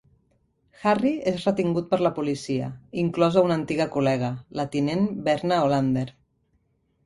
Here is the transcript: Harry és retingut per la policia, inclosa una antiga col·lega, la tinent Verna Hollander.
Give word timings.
Harry 0.85 1.11
és 1.31 1.45
retingut 1.49 1.91
per 1.91 1.99
la 2.07 2.11
policia, 2.15 2.71
inclosa 3.03 3.45
una 3.51 3.57
antiga 3.61 3.89
col·lega, 3.99 4.33
la 4.61 4.69
tinent 4.77 5.07
Verna 5.31 5.65
Hollander. 5.67 6.11